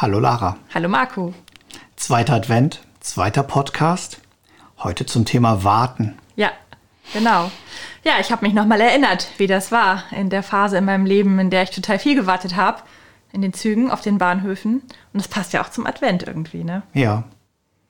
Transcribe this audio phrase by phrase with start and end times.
[0.00, 0.56] Hallo Lara.
[0.72, 1.34] Hallo Marco.
[1.96, 4.20] Zweiter Advent, zweiter Podcast.
[4.78, 6.16] Heute zum Thema Warten.
[6.36, 6.52] Ja,
[7.12, 7.50] genau.
[8.04, 11.40] Ja, ich habe mich nochmal erinnert, wie das war in der Phase in meinem Leben,
[11.40, 12.80] in der ich total viel gewartet habe.
[13.32, 14.82] In den Zügen, auf den Bahnhöfen.
[14.82, 16.84] Und das passt ja auch zum Advent irgendwie, ne?
[16.94, 17.24] Ja.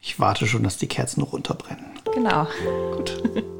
[0.00, 1.90] Ich warte schon, dass die Kerzen runterbrennen.
[2.14, 2.46] Genau.
[2.96, 3.22] Gut.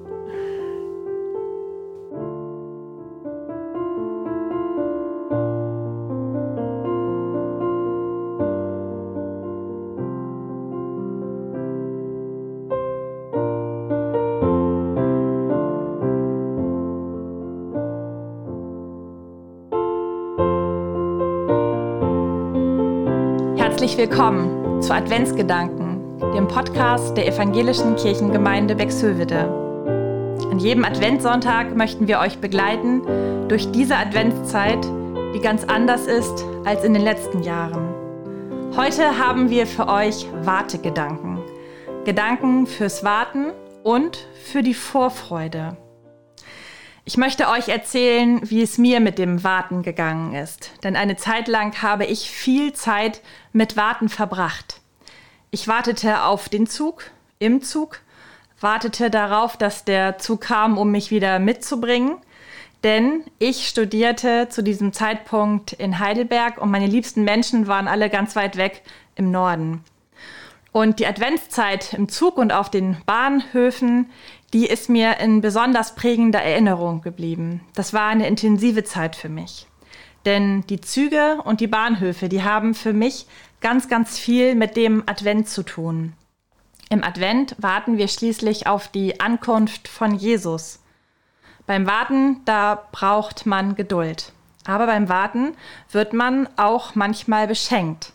[23.78, 29.38] Herzlich willkommen zu Adventsgedanken, dem Podcast der Evangelischen Kirchengemeinde Bexhövede.
[30.50, 33.02] An jedem Adventssonntag möchten wir euch begleiten
[33.46, 34.84] durch diese Adventszeit,
[35.32, 37.94] die ganz anders ist als in den letzten Jahren.
[38.76, 41.38] Heute haben wir für euch Wartegedanken.
[42.04, 43.52] Gedanken fürs Warten
[43.84, 45.76] und für die Vorfreude.
[47.08, 50.72] Ich möchte euch erzählen, wie es mir mit dem Warten gegangen ist.
[50.84, 53.22] Denn eine Zeit lang habe ich viel Zeit
[53.54, 54.82] mit Warten verbracht.
[55.50, 57.04] Ich wartete auf den Zug,
[57.38, 58.00] im Zug,
[58.60, 62.18] wartete darauf, dass der Zug kam, um mich wieder mitzubringen.
[62.84, 68.36] Denn ich studierte zu diesem Zeitpunkt in Heidelberg und meine liebsten Menschen waren alle ganz
[68.36, 68.82] weit weg
[69.14, 69.82] im Norden.
[70.72, 74.10] Und die Adventszeit im Zug und auf den Bahnhöfen,
[74.52, 77.60] die ist mir in besonders prägender Erinnerung geblieben.
[77.74, 79.66] Das war eine intensive Zeit für mich.
[80.24, 83.26] Denn die Züge und die Bahnhöfe, die haben für mich
[83.60, 86.14] ganz, ganz viel mit dem Advent zu tun.
[86.90, 90.80] Im Advent warten wir schließlich auf die Ankunft von Jesus.
[91.66, 94.32] Beim Warten, da braucht man Geduld.
[94.64, 95.54] Aber beim Warten
[95.90, 98.12] wird man auch manchmal beschenkt.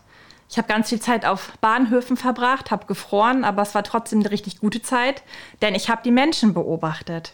[0.49, 4.31] Ich habe ganz viel Zeit auf Bahnhöfen verbracht, habe gefroren, aber es war trotzdem eine
[4.31, 5.23] richtig gute Zeit,
[5.61, 7.33] denn ich habe die Menschen beobachtet.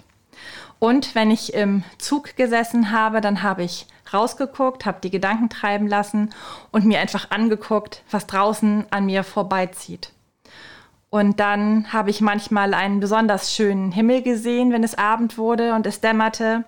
[0.80, 5.88] Und wenn ich im Zug gesessen habe, dann habe ich rausgeguckt, habe die Gedanken treiben
[5.88, 6.34] lassen
[6.72, 10.14] und mir einfach angeguckt, was draußen an mir vorbeizieht.
[11.10, 15.86] Und dann habe ich manchmal einen besonders schönen Himmel gesehen, wenn es Abend wurde und
[15.86, 16.64] es dämmerte.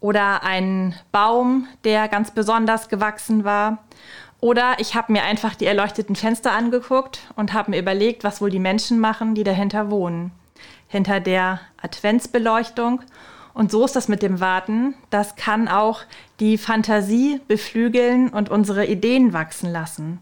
[0.00, 3.84] Oder einen Baum, der ganz besonders gewachsen war.
[4.46, 8.48] Oder ich habe mir einfach die erleuchteten Fenster angeguckt und habe mir überlegt, was wohl
[8.48, 10.30] die Menschen machen, die dahinter wohnen.
[10.86, 13.00] Hinter der Adventsbeleuchtung.
[13.54, 14.94] Und so ist das mit dem Warten.
[15.10, 16.02] Das kann auch
[16.38, 20.20] die Fantasie beflügeln und unsere Ideen wachsen lassen.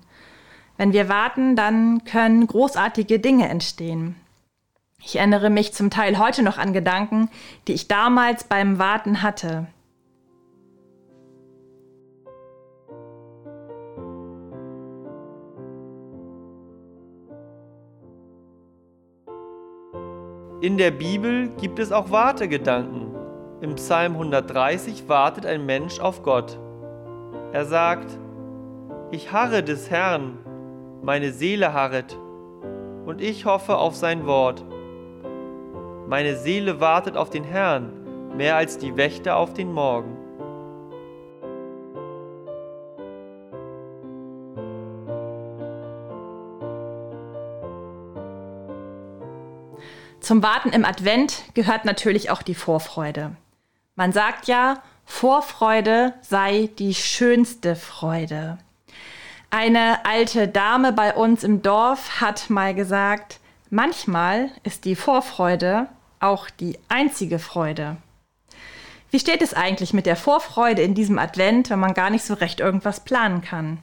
[0.78, 4.16] Wenn wir warten, dann können großartige Dinge entstehen.
[5.04, 7.28] Ich erinnere mich zum Teil heute noch an Gedanken,
[7.68, 9.66] die ich damals beim Warten hatte.
[20.64, 23.14] In der Bibel gibt es auch Wartegedanken.
[23.60, 26.58] Im Psalm 130 wartet ein Mensch auf Gott.
[27.52, 28.18] Er sagt,
[29.10, 30.38] ich harre des Herrn,
[31.02, 32.18] meine Seele harret,
[33.04, 34.64] und ich hoffe auf sein Wort.
[36.08, 37.92] Meine Seele wartet auf den Herrn,
[38.34, 40.16] mehr als die Wächter auf den Morgen.
[50.24, 53.36] Zum Warten im Advent gehört natürlich auch die Vorfreude.
[53.94, 58.56] Man sagt ja, Vorfreude sei die schönste Freude.
[59.50, 65.88] Eine alte Dame bei uns im Dorf hat mal gesagt, manchmal ist die Vorfreude
[66.20, 67.98] auch die einzige Freude.
[69.10, 72.32] Wie steht es eigentlich mit der Vorfreude in diesem Advent, wenn man gar nicht so
[72.32, 73.80] recht irgendwas planen kann?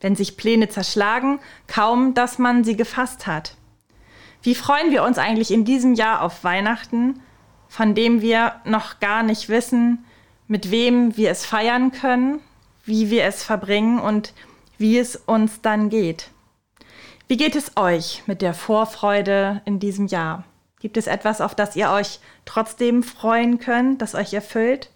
[0.00, 3.56] Wenn sich Pläne zerschlagen, kaum dass man sie gefasst hat.
[4.42, 7.20] Wie freuen wir uns eigentlich in diesem Jahr auf Weihnachten,
[7.68, 10.04] von dem wir noch gar nicht wissen,
[10.48, 12.40] mit wem wir es feiern können,
[12.84, 14.34] wie wir es verbringen und
[14.78, 16.30] wie es uns dann geht.
[17.28, 20.44] Wie geht es euch mit der Vorfreude in diesem Jahr?
[20.80, 24.90] Gibt es etwas, auf das ihr euch trotzdem freuen könnt, das euch erfüllt?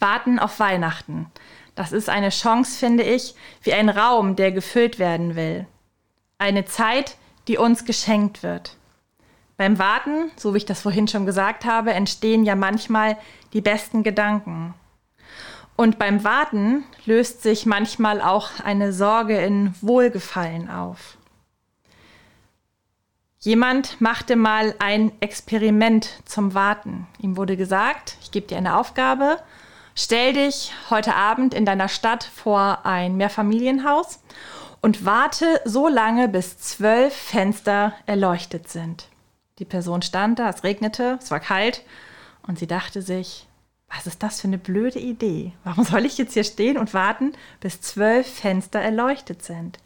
[0.00, 1.26] Warten auf Weihnachten.
[1.76, 5.66] Das ist eine Chance, finde ich, wie ein Raum, der gefüllt werden will.
[6.38, 7.16] Eine Zeit,
[7.48, 8.76] die uns geschenkt wird.
[9.56, 13.16] Beim Warten, so wie ich das vorhin schon gesagt habe, entstehen ja manchmal
[13.52, 14.74] die besten Gedanken.
[15.76, 21.16] Und beim Warten löst sich manchmal auch eine Sorge in Wohlgefallen auf.
[23.38, 27.08] Jemand machte mal ein Experiment zum Warten.
[27.18, 29.38] Ihm wurde gesagt, ich gebe dir eine Aufgabe,
[29.96, 34.20] stell dich heute Abend in deiner Stadt vor ein Mehrfamilienhaus
[34.82, 39.08] und warte so lange, bis zwölf Fenster erleuchtet sind.
[39.58, 41.82] Die Person stand da, es regnete, es war kalt
[42.46, 43.46] und sie dachte sich,
[43.88, 45.52] was ist das für eine blöde Idee?
[45.64, 49.78] Warum soll ich jetzt hier stehen und warten, bis zwölf Fenster erleuchtet sind?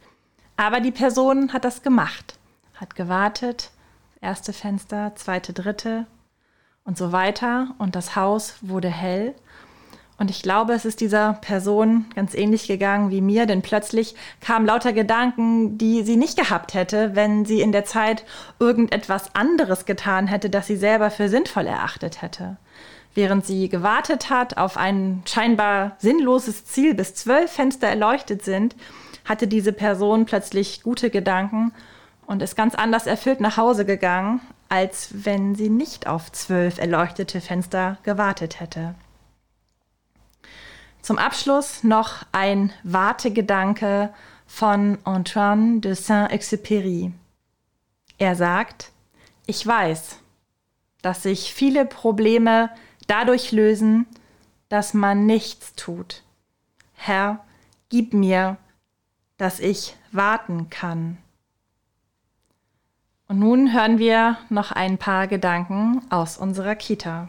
[0.57, 2.39] Aber die Person hat das gemacht,
[2.75, 3.71] hat gewartet,
[4.23, 6.07] erste Fenster, zweite, dritte
[6.85, 9.35] und so weiter und das Haus wurde hell
[10.19, 14.65] und ich glaube, es ist dieser Person ganz ähnlich gegangen wie mir, denn plötzlich kamen
[14.65, 18.25] lauter Gedanken, die sie nicht gehabt hätte, wenn sie in der Zeit
[18.59, 22.57] irgendetwas anderes getan hätte, das sie selber für sinnvoll erachtet hätte.
[23.15, 28.75] Während sie gewartet hat auf ein scheinbar sinnloses Ziel, bis zwölf Fenster erleuchtet sind,
[29.27, 31.73] hatte diese Person plötzlich gute Gedanken
[32.27, 37.41] und ist ganz anders erfüllt nach Hause gegangen, als wenn sie nicht auf zwölf erleuchtete
[37.41, 38.95] Fenster gewartet hätte.
[41.07, 44.13] Zum Abschluss noch ein Wartegedanke
[44.45, 47.13] von Antoine de Saint-Exupéry.
[48.19, 48.91] Er sagt,
[49.47, 50.19] ich weiß,
[51.03, 52.71] dass sich viele Probleme
[53.07, 54.09] dadurch lösen,
[54.69, 56.25] dass man nichts tut.
[56.95, 57.45] Herr,
[57.89, 58.57] gib mir,
[59.39, 61.19] dass ich warten kann.
[63.29, 67.29] Und nun hören wir noch ein paar Gedanken aus unserer Kita.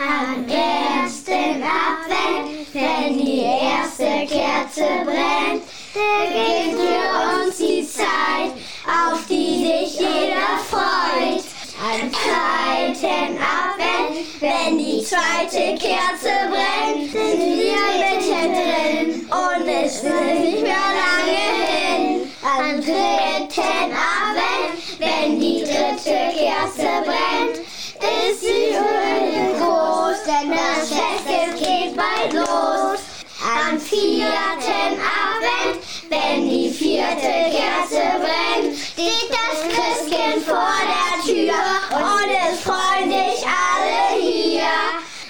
[0.00, 8.52] Am ersten Advent, wenn die erste Kerze brennt, beginnt für uns die Zeit,
[8.86, 11.42] auf die sich jeder freut.
[11.82, 20.27] Am zweiten Advent, wenn die zweite Kerze brennt, sind wir mittendrin und es ist
[34.18, 35.78] vierten Advent,
[36.10, 41.54] wenn die vierte Kerze brennt, steht das Christkind vor der Tür
[41.92, 44.74] und es freuen sich alle hier.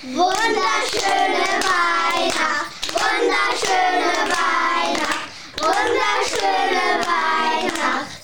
[0.05, 6.87] Wunderschöne Weihnacht, wunderschöne Weihnacht, wunderschöne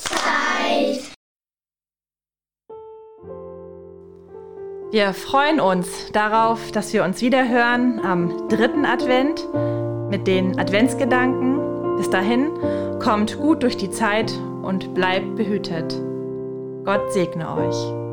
[0.00, 1.12] Weihnachtszeit.
[4.92, 9.46] Wir freuen uns darauf, dass wir uns wieder hören am dritten Advent
[10.10, 11.96] mit den Adventsgedanken.
[11.96, 12.50] Bis dahin,
[13.00, 15.94] kommt gut durch die Zeit und bleibt behütet.
[16.84, 18.03] Gott segne euch.